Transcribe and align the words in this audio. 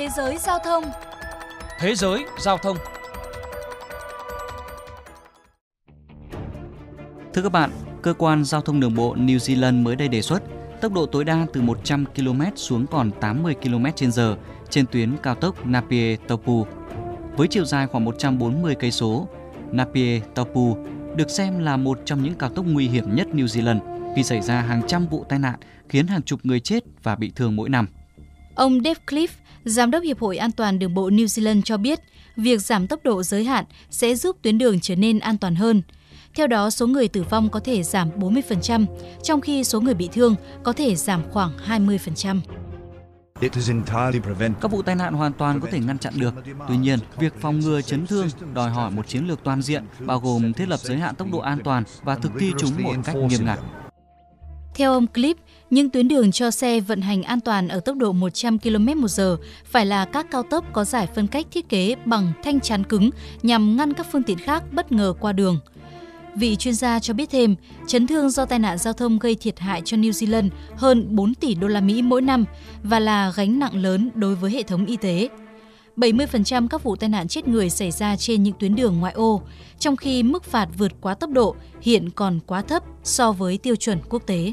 Thế 0.00 0.08
giới 0.16 0.38
giao 0.38 0.58
thông 0.64 0.84
Thế 1.80 1.94
giới 1.94 2.24
giao 2.38 2.58
thông 2.58 2.76
Thưa 7.34 7.42
các 7.42 7.52
bạn, 7.52 7.70
cơ 8.02 8.14
quan 8.18 8.44
giao 8.44 8.60
thông 8.60 8.80
đường 8.80 8.94
bộ 8.94 9.14
New 9.14 9.36
Zealand 9.36 9.82
mới 9.82 9.96
đây 9.96 10.08
đề 10.08 10.22
xuất 10.22 10.42
tốc 10.80 10.92
độ 10.92 11.06
tối 11.06 11.24
đa 11.24 11.46
từ 11.52 11.62
100 11.62 12.04
km 12.16 12.42
xuống 12.56 12.86
còn 12.86 13.10
80 13.20 13.54
km/h 13.62 14.36
trên 14.70 14.86
tuyến 14.86 15.16
cao 15.22 15.34
tốc 15.34 15.66
Napier 15.66 16.18
Taupu. 16.28 16.66
Với 17.36 17.48
chiều 17.48 17.64
dài 17.64 17.86
khoảng 17.86 18.04
140 18.04 18.74
cây 18.74 18.90
số, 18.90 19.28
Napier 19.70 20.22
Taupu 20.34 20.76
được 21.16 21.30
xem 21.30 21.58
là 21.58 21.76
một 21.76 22.00
trong 22.04 22.22
những 22.22 22.34
cao 22.34 22.50
tốc 22.50 22.64
nguy 22.68 22.88
hiểm 22.88 23.16
nhất 23.16 23.28
New 23.32 23.46
Zealand 23.46 23.80
vì 24.16 24.22
xảy 24.22 24.40
ra 24.40 24.60
hàng 24.60 24.82
trăm 24.86 25.06
vụ 25.06 25.24
tai 25.28 25.38
nạn 25.38 25.58
khiến 25.88 26.06
hàng 26.06 26.22
chục 26.22 26.40
người 26.42 26.60
chết 26.60 26.84
và 27.02 27.16
bị 27.16 27.32
thương 27.36 27.56
mỗi 27.56 27.68
năm. 27.68 27.86
Ông 28.54 28.80
Dave 28.84 29.00
Cliff, 29.06 29.28
Giám 29.64 29.90
đốc 29.90 30.02
Hiệp 30.02 30.18
hội 30.20 30.36
An 30.36 30.52
toàn 30.52 30.78
Đường 30.78 30.94
bộ 30.94 31.10
New 31.10 31.24
Zealand 31.24 31.62
cho 31.62 31.76
biết, 31.76 32.00
việc 32.36 32.60
giảm 32.60 32.86
tốc 32.86 33.00
độ 33.04 33.22
giới 33.22 33.44
hạn 33.44 33.64
sẽ 33.90 34.14
giúp 34.14 34.36
tuyến 34.42 34.58
đường 34.58 34.80
trở 34.80 34.96
nên 34.96 35.18
an 35.18 35.38
toàn 35.38 35.54
hơn. 35.54 35.82
Theo 36.34 36.46
đó, 36.46 36.70
số 36.70 36.86
người 36.86 37.08
tử 37.08 37.22
vong 37.30 37.48
có 37.48 37.60
thể 37.60 37.82
giảm 37.82 38.10
40%, 38.18 38.86
trong 39.22 39.40
khi 39.40 39.64
số 39.64 39.80
người 39.80 39.94
bị 39.94 40.08
thương 40.12 40.34
có 40.62 40.72
thể 40.72 40.96
giảm 40.96 41.22
khoảng 41.30 41.52
20%. 41.66 42.40
Các 44.60 44.70
vụ 44.70 44.82
tai 44.82 44.94
nạn 44.94 45.14
hoàn 45.14 45.32
toàn 45.32 45.60
có 45.60 45.68
thể 45.70 45.78
ngăn 45.78 45.98
chặn 45.98 46.12
được. 46.16 46.34
Tuy 46.68 46.76
nhiên, 46.76 46.98
việc 47.18 47.34
phòng 47.40 47.60
ngừa 47.60 47.80
chấn 47.80 48.06
thương 48.06 48.28
đòi 48.54 48.70
hỏi 48.70 48.90
một 48.90 49.08
chiến 49.08 49.26
lược 49.26 49.44
toàn 49.44 49.62
diện, 49.62 49.84
bao 50.00 50.20
gồm 50.20 50.52
thiết 50.52 50.68
lập 50.68 50.80
giới 50.80 50.96
hạn 50.96 51.14
tốc 51.14 51.28
độ 51.32 51.38
an 51.38 51.58
toàn 51.64 51.84
và 52.02 52.14
thực 52.14 52.32
thi 52.38 52.52
chúng 52.58 52.82
một 52.82 52.94
cách 53.04 53.16
nghiêm 53.16 53.44
ngặt. 53.44 53.58
Theo 54.80 54.92
ông 54.92 55.06
Clip, 55.06 55.36
những 55.70 55.90
tuyến 55.90 56.08
đường 56.08 56.32
cho 56.32 56.50
xe 56.50 56.80
vận 56.80 57.00
hành 57.00 57.22
an 57.22 57.40
toàn 57.40 57.68
ở 57.68 57.80
tốc 57.80 57.96
độ 57.96 58.12
100 58.12 58.58
km/h 58.58 59.36
phải 59.64 59.86
là 59.86 60.04
các 60.04 60.26
cao 60.30 60.42
tốc 60.42 60.64
có 60.72 60.84
giải 60.84 61.06
phân 61.14 61.26
cách 61.26 61.46
thiết 61.50 61.68
kế 61.68 61.94
bằng 62.04 62.32
thanh 62.42 62.60
chắn 62.60 62.84
cứng 62.84 63.10
nhằm 63.42 63.76
ngăn 63.76 63.92
các 63.92 64.06
phương 64.12 64.22
tiện 64.22 64.38
khác 64.38 64.62
bất 64.72 64.92
ngờ 64.92 65.14
qua 65.20 65.32
đường. 65.32 65.58
Vị 66.34 66.56
chuyên 66.56 66.74
gia 66.74 66.98
cho 66.98 67.14
biết 67.14 67.30
thêm, 67.30 67.54
chấn 67.86 68.06
thương 68.06 68.30
do 68.30 68.44
tai 68.44 68.58
nạn 68.58 68.78
giao 68.78 68.92
thông 68.92 69.18
gây 69.18 69.34
thiệt 69.34 69.58
hại 69.58 69.82
cho 69.84 69.96
New 69.96 70.10
Zealand 70.10 70.48
hơn 70.76 71.06
4 71.10 71.34
tỷ 71.34 71.54
đô 71.54 71.68
la 71.68 71.80
Mỹ 71.80 72.02
mỗi 72.02 72.22
năm 72.22 72.44
và 72.82 73.00
là 73.00 73.32
gánh 73.36 73.58
nặng 73.58 73.82
lớn 73.82 74.10
đối 74.14 74.34
với 74.34 74.50
hệ 74.50 74.62
thống 74.62 74.86
y 74.86 74.96
tế. 74.96 75.28
70% 75.96 76.68
các 76.68 76.82
vụ 76.82 76.96
tai 76.96 77.08
nạn 77.08 77.28
chết 77.28 77.48
người 77.48 77.70
xảy 77.70 77.90
ra 77.90 78.16
trên 78.16 78.42
những 78.42 78.54
tuyến 78.58 78.74
đường 78.74 79.00
ngoại 79.00 79.12
ô, 79.12 79.42
trong 79.78 79.96
khi 79.96 80.22
mức 80.22 80.44
phạt 80.44 80.68
vượt 80.78 80.92
quá 81.00 81.14
tốc 81.14 81.30
độ 81.30 81.56
hiện 81.80 82.10
còn 82.10 82.40
quá 82.46 82.62
thấp 82.62 82.82
so 83.04 83.32
với 83.32 83.58
tiêu 83.58 83.76
chuẩn 83.76 83.98
quốc 84.08 84.22
tế. 84.26 84.52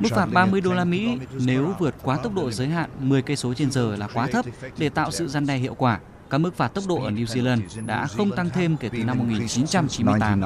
Mức 0.00 0.10
phạt 0.10 0.26
30 0.32 0.60
đô 0.60 0.72
la 0.72 0.84
Mỹ 0.84 1.18
nếu 1.32 1.72
vượt 1.78 1.94
quá 2.02 2.16
tốc 2.22 2.34
độ 2.34 2.50
giới 2.50 2.68
hạn 2.68 2.90
10 3.00 3.22
cây 3.22 3.36
số 3.36 3.54
trên 3.54 3.70
giờ 3.70 3.96
là 3.96 4.08
quá 4.14 4.26
thấp 4.26 4.44
để 4.78 4.88
tạo 4.88 5.10
sự 5.10 5.28
gian 5.28 5.46
đe 5.46 5.56
hiệu 5.56 5.74
quả. 5.74 6.00
Các 6.30 6.38
mức 6.38 6.56
phạt 6.56 6.68
tốc 6.68 6.84
độ 6.88 7.02
ở 7.02 7.10
New 7.10 7.24
Zealand 7.24 7.86
đã 7.86 8.06
không 8.06 8.30
tăng 8.30 8.50
thêm 8.50 8.76
kể 8.76 8.88
từ 8.92 9.04
năm 9.04 9.18
1998. 9.18 10.40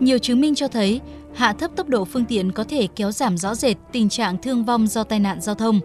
Nhiều 0.00 0.18
chứng 0.18 0.40
minh 0.40 0.54
cho 0.54 0.68
thấy 0.68 1.00
hạ 1.34 1.52
thấp 1.52 1.70
tốc 1.76 1.88
độ 1.88 2.04
phương 2.04 2.24
tiện 2.24 2.52
có 2.52 2.64
thể 2.64 2.86
kéo 2.96 3.12
giảm 3.12 3.38
rõ 3.38 3.54
rệt 3.54 3.76
tình 3.92 4.08
trạng 4.08 4.38
thương 4.38 4.64
vong 4.64 4.86
do 4.86 5.04
tai 5.04 5.20
nạn 5.20 5.40
giao 5.40 5.54
thông. 5.54 5.80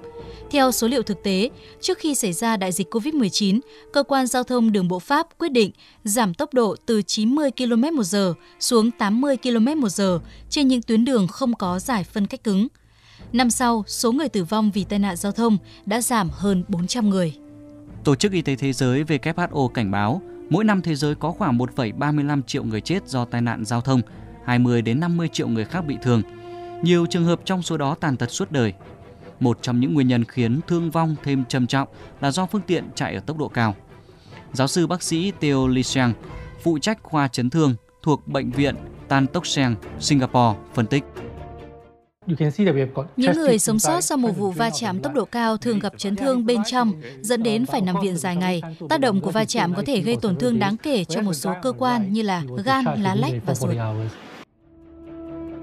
Theo 0.52 0.72
số 0.72 0.88
liệu 0.88 1.04
thực 1.04 1.24
tế, 1.24 1.50
trước 1.82 1.98
khi 1.98 2.16
xảy 2.16 2.34
ra 2.34 2.58
đại 2.58 2.72
dịch 2.72 2.94
COVID-19, 2.94 3.60
cơ 3.94 4.04
quan 4.04 4.28
giao 4.28 4.44
thông 4.44 4.72
đường 4.72 4.88
bộ 4.88 5.00
Pháp 5.00 5.28
quyết 5.38 5.52
định 5.52 5.72
giảm 6.04 6.34
tốc 6.34 6.54
độ 6.54 6.76
từ 6.86 7.02
90 7.02 7.50
km/h 7.58 8.34
xuống 8.60 8.92
80 8.92 9.38
km/h 9.38 10.20
trên 10.50 10.68
những 10.68 10.82
tuyến 10.82 11.06
đường 11.06 11.28
không 11.28 11.54
có 11.54 11.80
giải 11.80 12.04
phân 12.04 12.28
cách 12.28 12.44
cứng. 12.44 12.68
Năm 13.34 13.50
sau, 13.50 13.84
số 13.88 14.12
người 14.12 14.30
tử 14.30 14.44
vong 14.44 14.72
vì 14.74 14.84
tai 14.84 15.00
nạn 15.00 15.16
giao 15.16 15.32
thông 15.32 15.58
đã 15.86 16.02
giảm 16.02 16.30
hơn 16.32 16.64
400 16.68 17.10
người. 17.10 17.34
Tổ 18.04 18.16
chức 18.16 18.32
Y 18.32 18.42
tế 18.42 18.56
Thế 18.56 18.74
giới 18.74 19.04
WHO 19.04 19.68
cảnh 19.68 19.92
báo, 19.92 20.22
mỗi 20.54 20.64
năm 20.64 20.82
thế 20.82 20.96
giới 20.96 21.16
có 21.16 21.32
khoảng 21.32 21.58
1,35 21.58 22.42
triệu 22.42 22.64
người 22.64 22.82
chết 22.82 23.08
do 23.08 23.26
tai 23.26 23.42
nạn 23.42 23.66
giao 23.66 23.82
thông, 23.82 24.02
20 24.46 24.82
đến 24.82 25.00
50 25.00 25.28
triệu 25.34 25.48
người 25.48 25.66
khác 25.66 25.86
bị 25.88 25.98
thương. 26.02 26.22
Nhiều 26.82 27.06
trường 27.06 27.26
hợp 27.26 27.40
trong 27.46 27.62
số 27.62 27.78
đó 27.78 27.96
tàn 28.00 28.18
tật 28.18 28.32
suốt 28.32 28.52
đời. 28.52 28.74
Một 29.40 29.58
trong 29.62 29.80
những 29.80 29.94
nguyên 29.94 30.08
nhân 30.08 30.26
khiến 30.26 30.60
thương 30.68 30.92
vong 30.92 31.16
thêm 31.24 31.46
trầm 31.46 31.68
trọng 31.68 31.88
là 32.22 32.32
do 32.32 32.46
phương 32.46 32.62
tiện 32.68 32.90
chạy 32.96 33.14
ở 33.16 33.20
tốc 33.20 33.38
độ 33.38 33.48
cao. 33.48 33.76
Giáo 34.52 34.68
sư 34.68 34.88
bác 34.88 35.04
sĩ 35.04 35.32
Theo 35.42 35.68
Lisiang, 35.68 36.14
phụ 36.64 36.80
trách 36.80 37.04
khoa 37.04 37.28
chấn 37.28 37.50
thương 37.50 37.76
thuộc 38.04 38.28
Bệnh 38.28 38.52
viện 38.52 38.76
Tan 39.08 39.28
Tock 39.28 39.46
Seng, 39.46 39.76
Singapore, 40.00 40.60
phân 40.74 40.86
tích. 40.88 41.04
Những 43.18 43.38
người 43.38 43.60
sống 43.60 43.80
sót 43.80 44.02
sau 44.02 44.18
một 44.18 44.32
vụ 44.38 44.52
va 44.52 44.70
chạm 44.70 45.00
tốc 45.00 45.14
độ 45.14 45.26
cao 45.26 45.58
thường 45.58 45.80
gặp 45.80 45.94
chấn 45.98 46.16
thương 46.16 46.46
bên 46.46 46.62
trong, 46.66 47.02
dẫn 47.22 47.44
đến 47.44 47.66
phải 47.66 47.82
nằm 47.82 47.96
viện 48.02 48.18
dài 48.18 48.36
ngày. 48.36 48.62
Tác 48.90 49.00
động 49.00 49.22
của 49.22 49.32
va 49.32 49.46
chạm 49.46 49.74
có 49.74 49.84
thể 49.86 50.02
gây 50.02 50.18
tổn 50.22 50.36
thương 50.36 50.60
đáng 50.60 50.78
kể 50.78 51.04
cho 51.04 51.22
một 51.22 51.34
số 51.34 51.54
cơ 51.62 51.72
quan 51.72 52.14
như 52.14 52.22
là 52.22 52.44
gan, 52.66 52.86
lá 53.02 53.16
lách 53.16 53.34
và 53.46 53.56
ruột. 53.56 53.76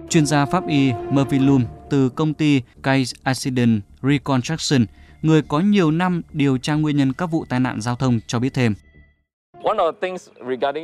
Chuyên 0.08 0.26
gia 0.26 0.46
pháp 0.46 0.66
y 0.68 0.92
Murphy 1.10 1.38
Loom 1.38 1.64
từ 1.90 2.08
công 2.08 2.34
ty 2.34 2.62
Case 2.82 3.12
Accident 3.22 3.82
Reconstruction, 4.02 4.86
người 5.22 5.42
có 5.42 5.60
nhiều 5.60 5.90
năm 5.90 6.22
điều 6.32 6.58
tra 6.58 6.74
nguyên 6.74 6.96
nhân 6.96 7.12
các 7.12 7.26
vụ 7.26 7.44
tai 7.48 7.60
nạn 7.60 7.80
giao 7.80 7.96
thông 7.96 8.20
cho 8.26 8.38
biết 8.38 8.54
thêm. 8.54 8.74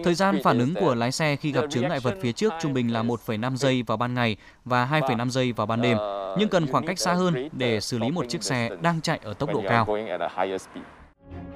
Thời 0.05 0.15
gian 0.15 0.41
phản 0.45 0.59
ứng 0.59 0.75
của 0.75 0.95
lái 0.95 1.13
xe 1.13 1.37
khi 1.37 1.53
gặp 1.53 1.65
chướng 1.71 1.89
ngại 1.89 2.01
vật 2.01 2.15
phía 2.21 2.33
trước 2.33 2.53
trung 2.61 2.75
bình 2.75 2.93
là 2.93 3.03
1,5 3.03 3.57
giây 3.57 3.83
vào 3.83 3.97
ban 3.97 4.15
ngày 4.15 4.37
và 4.65 4.89
2,5 4.93 5.29
giây 5.29 5.53
vào 5.53 5.67
ban 5.67 5.83
đêm, 5.83 5.99
nhưng 6.39 6.49
cần 6.49 6.67
khoảng 6.67 6.87
cách 6.87 6.99
xa 6.99 7.13
hơn 7.13 7.49
để 7.53 7.81
xử 7.81 7.99
lý 7.99 8.11
một 8.11 8.29
chiếc 8.29 8.43
xe 8.43 8.71
đang 8.83 9.01
chạy 9.01 9.21
ở 9.23 9.35
tốc 9.35 9.55
độ 9.55 9.63
cao. 9.69 9.87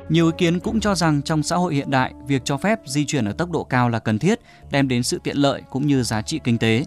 Nhiều 0.09 0.27
ý 0.27 0.33
kiến 0.39 0.61
cũng 0.61 0.81
cho 0.81 0.95
rằng 0.95 1.23
trong 1.23 1.43
xã 1.43 1.57
hội 1.57 1.75
hiện 1.75 1.91
đại, 1.91 2.13
việc 2.27 2.43
cho 2.45 2.57
phép 2.57 2.79
di 2.87 3.07
chuyển 3.07 3.25
ở 3.25 3.33
tốc 3.33 3.51
độ 3.51 3.65
cao 3.65 3.89
là 3.89 3.99
cần 3.99 4.19
thiết, 4.19 4.41
đem 4.71 4.89
đến 4.89 5.03
sự 5.03 5.21
tiện 5.25 5.37
lợi 5.37 5.63
cũng 5.71 5.87
như 5.87 6.03
giá 6.03 6.23
trị 6.23 6.41
kinh 6.45 6.59
tế. 6.59 6.85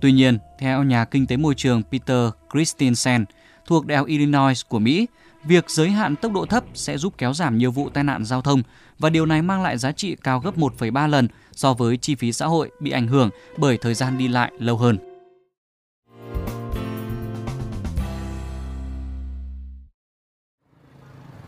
Tuy 0.00 0.12
nhiên, 0.12 0.38
theo 0.58 0.82
nhà 0.82 1.04
kinh 1.04 1.26
tế 1.26 1.36
môi 1.36 1.54
trường 1.54 1.82
Peter 1.90 2.30
Christensen 2.52 3.24
thuộc 3.66 3.86
Đại 3.86 3.98
học 3.98 4.06
Illinois 4.06 4.66
của 4.68 4.78
Mỹ, 4.78 5.06
việc 5.48 5.70
giới 5.70 5.90
hạn 5.90 6.16
tốc 6.16 6.32
độ 6.32 6.46
thấp 6.46 6.64
sẽ 6.74 6.98
giúp 6.98 7.14
kéo 7.18 7.34
giảm 7.34 7.58
nhiều 7.58 7.70
vụ 7.70 7.88
tai 7.88 8.04
nạn 8.04 8.24
giao 8.24 8.42
thông 8.42 8.62
và 8.98 9.10
điều 9.10 9.26
này 9.26 9.42
mang 9.42 9.62
lại 9.62 9.78
giá 9.78 9.92
trị 9.92 10.16
cao 10.22 10.40
gấp 10.40 10.58
1,3 10.58 11.08
lần 11.08 11.28
so 11.52 11.74
với 11.74 11.96
chi 11.96 12.14
phí 12.14 12.32
xã 12.32 12.46
hội 12.46 12.70
bị 12.80 12.90
ảnh 12.90 13.08
hưởng 13.08 13.30
bởi 13.56 13.76
thời 13.76 13.94
gian 13.94 14.18
đi 14.18 14.28
lại 14.28 14.52
lâu 14.58 14.76
hơn. 14.76 14.98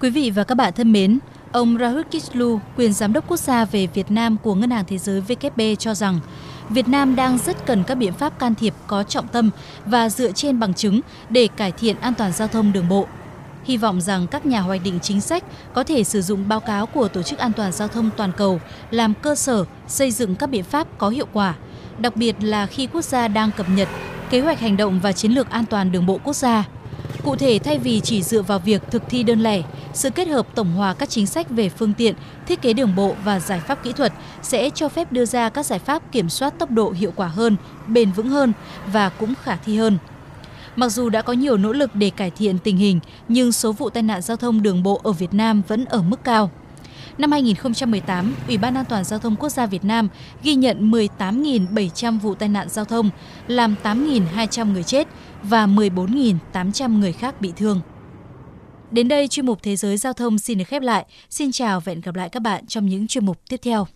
Quý 0.00 0.11
vị 0.11 0.31
và 0.31 0.44
các 0.44 0.55
bạn 0.55 0.72
thân 0.77 0.93
mến, 0.93 1.19
ông 1.53 1.78
Rahul 1.78 2.03
Kishlu, 2.03 2.61
quyền 2.77 2.93
giám 2.93 3.12
đốc 3.12 3.28
quốc 3.28 3.37
gia 3.37 3.65
về 3.65 3.87
Việt 3.87 4.11
Nam 4.11 4.37
của 4.43 4.55
Ngân 4.55 4.71
hàng 4.71 4.84
Thế 4.88 4.99
giới 4.99 5.22
WB 5.28 5.75
cho 5.75 5.94
rằng 5.94 6.21
Việt 6.69 6.88
Nam 6.88 7.17
đang 7.17 7.38
rất 7.38 7.67
cần 7.67 7.84
các 7.84 7.94
biện 7.94 8.12
pháp 8.12 8.38
can 8.38 8.55
thiệp 8.55 8.75
có 8.87 9.03
trọng 9.03 9.28
tâm 9.28 9.50
và 9.87 10.09
dựa 10.09 10.32
trên 10.32 10.61
bằng 10.61 10.75
chứng 10.75 11.00
để 11.28 11.49
cải 11.56 11.72
thiện 11.72 11.97
an 11.97 12.15
toàn 12.15 12.32
giao 12.32 12.49
thông 12.49 12.72
đường 12.72 12.88
bộ. 12.88 13.06
Hy 13.65 13.76
vọng 13.76 14.00
rằng 14.00 14.26
các 14.26 14.47
nhà 14.47 14.60
hoạch 14.60 14.81
định 14.84 14.98
chính 15.03 15.21
sách 15.21 15.44
có 15.75 15.84
thể 15.84 16.04
sử 16.04 16.22
dụng 16.22 16.48
báo 16.48 16.60
cáo 16.60 16.87
của 16.87 17.09
Tổ 17.09 17.22
chức 17.22 17.38
An 17.38 17.53
toàn 17.53 17.72
Giao 17.72 17.88
thông 17.88 18.10
Toàn 18.16 18.32
cầu 18.37 18.60
làm 18.91 19.15
cơ 19.15 19.34
sở 19.34 19.65
xây 19.88 20.10
dựng 20.10 20.34
các 20.34 20.50
biện 20.50 20.65
pháp 20.65 20.98
có 20.98 21.09
hiệu 21.09 21.26
quả, 21.32 21.54
đặc 21.99 22.16
biệt 22.16 22.37
là 22.41 22.66
khi 22.66 22.87
quốc 22.87 23.04
gia 23.04 23.28
đang 23.28 23.50
cập 23.56 23.66
nhật 23.69 23.88
kế 24.31 24.41
hoạch 24.41 24.60
hành 24.60 24.76
động 24.76 25.00
và 25.00 25.12
chiến 25.12 25.32
lược 25.32 25.50
an 25.50 25.66
toàn 25.66 25.93
đường 25.93 26.06
bộ 26.06 26.19
quốc 26.25 26.37
gia. 26.37 26.65
Cụ 27.25 27.37
thể, 27.37 27.59
thay 27.65 27.78
vì 27.78 28.00
chỉ 28.00 28.22
dựa 28.22 28.43
vào 28.43 28.59
việc 28.59 28.82
thực 28.91 29.03
thi 29.09 29.22
đơn 29.22 29.41
lẻ, 29.41 29.62
sự 29.93 30.10
kết 30.10 30.28
hợp 30.28 30.47
tổng 30.54 30.72
hòa 30.72 30.94
các 30.94 31.09
chính 31.10 31.26
sách 31.26 31.50
về 31.50 31.69
phương 31.69 31.93
tiện, 31.93 32.15
thiết 32.47 32.62
kế 32.62 32.72
đường 32.72 32.94
bộ 32.97 33.15
và 33.25 33.41
giải 33.41 33.60
pháp 33.60 33.84
kỹ 33.84 33.93
thuật 33.93 34.12
sẽ 34.43 34.70
cho 34.70 34.88
phép 34.88 35.12
đưa 35.12 35.25
ra 35.25 35.49
các 35.49 35.66
giải 35.66 35.78
pháp 35.78 36.12
kiểm 36.12 36.28
soát 36.28 36.59
tốc 36.59 36.70
độ 36.70 36.91
hiệu 36.91 37.12
quả 37.16 37.26
hơn, 37.26 37.56
bền 37.87 38.12
vững 38.12 38.28
hơn 38.28 38.53
và 38.93 39.09
cũng 39.09 39.34
khả 39.43 39.56
thi 39.56 39.76
hơn. 39.76 39.99
Mặc 40.76 40.88
dù 40.88 41.08
đã 41.08 41.22
có 41.22 41.32
nhiều 41.32 41.56
nỗ 41.56 41.72
lực 41.72 41.94
để 41.94 42.10
cải 42.10 42.31
thiện 42.31 42.58
tình 42.58 42.76
hình, 42.76 43.00
nhưng 43.28 43.52
số 43.52 43.72
vụ 43.72 43.90
tai 43.90 44.02
nạn 44.02 44.22
giao 44.22 44.37
thông 44.37 44.62
đường 44.62 44.82
bộ 44.82 45.00
ở 45.02 45.12
Việt 45.12 45.34
Nam 45.34 45.62
vẫn 45.69 45.84
ở 45.84 46.02
mức 46.02 46.25
cao. 46.25 46.50
Năm 47.19 47.32
2018, 47.32 48.34
Ủy 48.49 48.58
ban 48.58 48.75
An 48.75 48.84
toàn 48.88 49.05
Giao 49.05 49.19
thông 49.19 49.37
Quốc 49.37 49.49
gia 49.49 49.67
Việt 49.67 49.84
Nam 49.84 50.08
ghi 50.43 50.55
nhận 50.55 50.90
18.700 50.90 52.19
vụ 52.19 52.34
tai 52.34 52.49
nạn 52.49 52.69
giao 52.69 52.84
thông, 52.84 53.11
làm 53.46 53.75
8.200 53.82 54.72
người 54.72 54.82
chết 54.82 55.08
và 55.43 55.67
14.800 55.67 56.99
người 56.99 57.12
khác 57.12 57.40
bị 57.40 57.52
thương. 57.56 57.81
Đến 58.90 59.08
đây, 59.08 59.28
chuyên 59.28 59.46
mục 59.46 59.58
Thế 59.62 59.76
giới 59.76 59.96
Giao 59.96 60.12
thông 60.12 60.38
xin 60.38 60.58
được 60.58 60.64
khép 60.64 60.82
lại. 60.82 61.06
Xin 61.31 61.52
chào 61.52 61.81
và 61.81 61.90
hẹn 61.90 62.00
gặp 62.00 62.14
lại 62.14 62.28
các 62.28 62.43
bạn 62.43 62.67
trong 62.67 62.87
những 62.87 63.06
chuyên 63.06 63.26
mục 63.26 63.40
tiếp 63.49 63.61
theo. 63.62 63.87